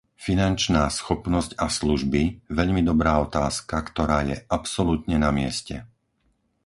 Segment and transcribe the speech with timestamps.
[0.25, 2.21] Finančná schopnosť a služby-
[2.57, 5.75] veľmi dobrá otázka, ktorá je absolútne namieste.